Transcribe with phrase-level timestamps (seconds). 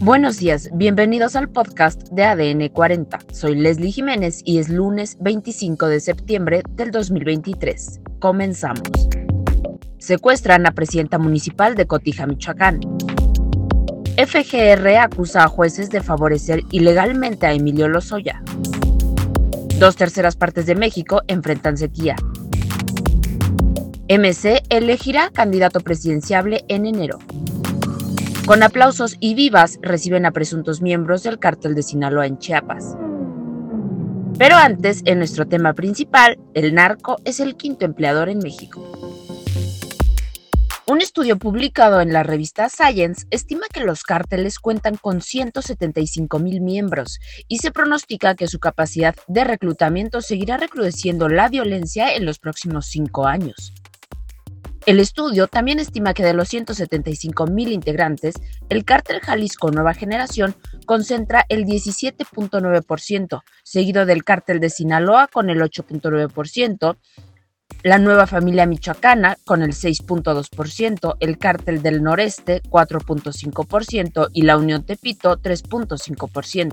[0.00, 3.18] Buenos días, bienvenidos al podcast de ADN 40.
[3.32, 8.00] Soy Leslie Jiménez y es lunes 25 de septiembre del 2023.
[8.18, 8.82] Comenzamos.
[9.96, 12.80] Secuestran a presidenta municipal de Cotija, Michoacán.
[14.18, 18.42] FGR acusa a jueces de favorecer ilegalmente a Emilio Lozoya.
[19.78, 22.16] Dos terceras partes de México enfrentan sequía.
[24.10, 27.18] MC elegirá candidato presidenciable en enero.
[28.46, 32.96] Con aplausos y vivas reciben a presuntos miembros del cártel de Sinaloa en Chiapas.
[34.38, 38.84] Pero antes, en nuestro tema principal, el narco es el quinto empleador en México.
[40.86, 46.60] Un estudio publicado en la revista Science estima que los cárteles cuentan con 175 mil
[46.60, 52.38] miembros y se pronostica que su capacidad de reclutamiento seguirá recrudeciendo la violencia en los
[52.38, 53.72] próximos cinco años.
[54.86, 58.36] El estudio también estima que de los 175 mil integrantes,
[58.68, 60.54] el cártel Jalisco Nueva Generación
[60.86, 66.96] concentra el 17.9%, seguido del cártel de Sinaloa con el 8.9%,
[67.82, 74.84] la nueva familia michoacana con el 6.2%, el cártel del noreste 4.5% y la Unión
[74.84, 76.72] Tepito 3.5%.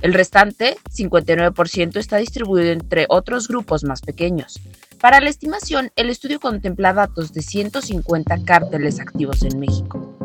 [0.00, 4.58] El restante, 59%, está distribuido entre otros grupos más pequeños.
[5.00, 10.18] Para la estimación, el estudio contempla datos de 150 cárteles activos en México.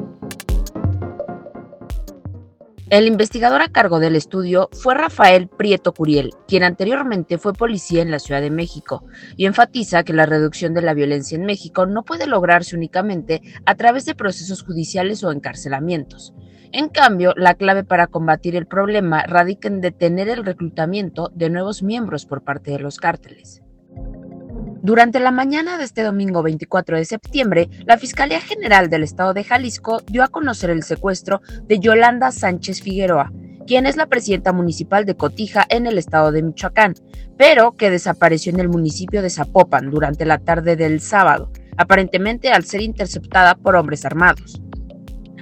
[2.90, 8.12] El investigador a cargo del estudio fue Rafael Prieto Curiel, quien anteriormente fue policía en
[8.12, 9.06] la Ciudad de México,
[9.38, 13.76] y enfatiza que la reducción de la violencia en México no puede lograrse únicamente a
[13.76, 16.34] través de procesos judiciales o encarcelamientos.
[16.74, 21.82] En cambio, la clave para combatir el problema radica en detener el reclutamiento de nuevos
[21.82, 23.65] miembros por parte de los cárteles.
[24.86, 29.44] Durante la mañana de este domingo 24 de septiembre, la Fiscalía General del Estado de
[29.44, 33.34] Jalisco dio a conocer el secuestro de Yolanda Sánchez Figueroa,
[33.66, 36.94] quien es la presidenta municipal de Cotija en el estado de Michoacán,
[37.36, 42.64] pero que desapareció en el municipio de Zapopan durante la tarde del sábado, aparentemente al
[42.64, 44.62] ser interceptada por hombres armados.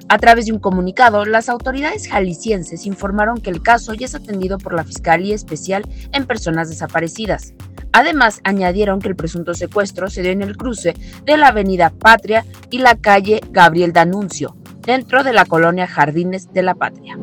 [0.08, 4.58] A través de un comunicado, las autoridades jaliscienses informaron que el caso ya es atendido
[4.58, 5.84] por la Fiscalía Especial
[6.14, 7.54] en Personas Desaparecidas.
[7.94, 10.96] Además, añadieron que el presunto secuestro se dio en el cruce
[11.26, 16.64] de la Avenida Patria y la calle Gabriel D'Anuncio, dentro de la colonia Jardines de
[16.64, 17.18] la Patria.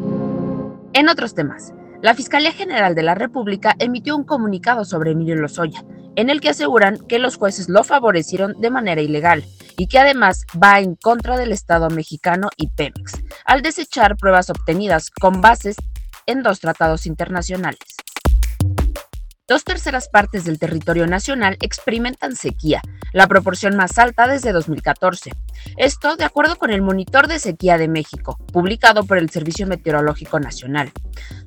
[0.92, 5.84] En otros temas, la Fiscalía General de la República emitió un comunicado sobre Emilio Lozoya,
[6.16, 9.44] en el que aseguran que los jueces lo favorecieron de manera ilegal
[9.76, 15.10] y que además va en contra del Estado mexicano y Pemex, al desechar pruebas obtenidas
[15.10, 15.76] con bases
[16.26, 17.96] en dos tratados internacionales.
[19.50, 22.80] Dos terceras partes del territorio nacional experimentan sequía,
[23.12, 25.32] la proporción más alta desde 2014.
[25.76, 30.38] Esto de acuerdo con el Monitor de Sequía de México, publicado por el Servicio Meteorológico
[30.38, 30.92] Nacional,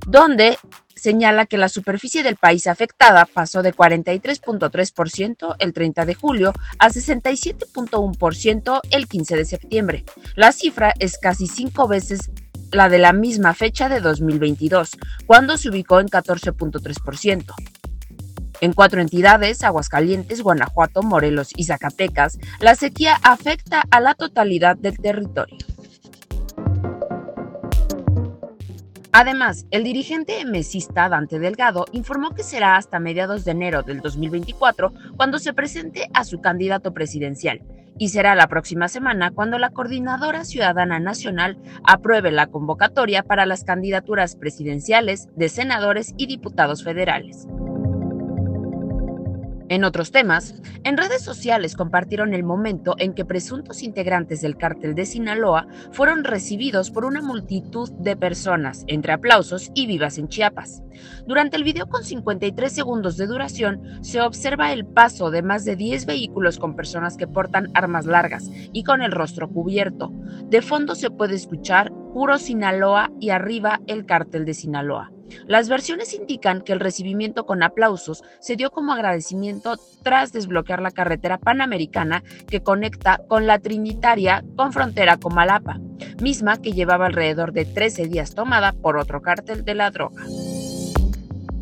[0.05, 0.57] donde
[0.93, 6.89] señala que la superficie del país afectada pasó de 43.3% el 30 de julio a
[6.89, 10.03] 67.1% el 15 de septiembre.
[10.35, 12.31] La cifra es casi cinco veces
[12.73, 17.53] la de la misma fecha de 2022, cuando se ubicó en 14.3%.
[18.63, 24.97] En cuatro entidades, Aguascalientes, Guanajuato, Morelos y Zacatecas, la sequía afecta a la totalidad del
[24.99, 25.57] territorio.
[29.11, 34.93] Además, el dirigente mesista Dante Delgado informó que será hasta mediados de enero del 2024
[35.17, 37.61] cuando se presente a su candidato presidencial
[37.99, 43.65] y será la próxima semana cuando la Coordinadora Ciudadana Nacional apruebe la convocatoria para las
[43.65, 47.45] candidaturas presidenciales de senadores y diputados federales.
[49.73, 50.53] En otros temas,
[50.83, 56.23] en redes sociales compartieron el momento en que presuntos integrantes del cártel de Sinaloa fueron
[56.23, 60.83] recibidos por una multitud de personas, entre aplausos y vivas en Chiapas.
[61.25, 65.75] Durante el video con 53 segundos de duración, se observa el paso de más de
[65.75, 70.13] 10 vehículos con personas que portan armas largas y con el rostro cubierto.
[70.51, 75.11] De fondo se puede escuchar Puro Sinaloa y arriba el cártel de Sinaloa.
[75.47, 80.91] Las versiones indican que el recibimiento con aplausos se dio como agradecimiento tras desbloquear la
[80.91, 85.79] carretera panamericana que conecta con la Trinitaria con frontera con Malapa,
[86.21, 90.23] misma que llevaba alrededor de 13 días tomada por otro cártel de la droga.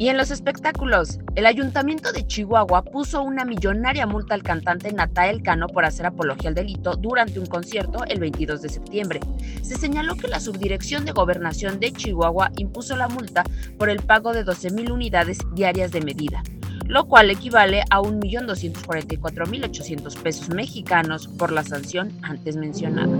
[0.02, 5.44] Y en los espectáculos, el ayuntamiento de Chihuahua puso una millonaria multa al cantante Natael
[5.44, 9.20] Cano por hacer apología al delito durante un concierto el 22 de septiembre.
[9.62, 13.44] Se señaló que la subdirección de gobernación de Chihuahua impuso la multa
[13.78, 16.42] por el pago de 12.000 unidades diarias de medida,
[16.88, 23.16] lo cual equivale a 1.244.800 pesos mexicanos por la sanción antes mencionada.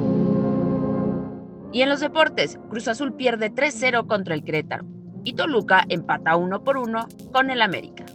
[1.72, 4.84] Y en los deportes, Cruz Azul pierde 3-0 contra el Querétaro
[5.24, 8.06] y Toluca empata 1 por 1 con el América.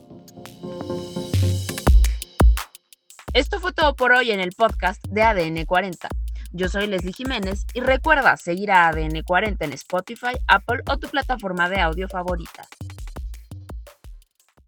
[3.32, 6.08] Esto fue todo por hoy en el podcast de ADN 40.
[6.52, 11.08] Yo soy Leslie Jiménez y recuerda seguir a ADN 40 en Spotify, Apple o tu
[11.08, 12.66] plataforma de audio favorita.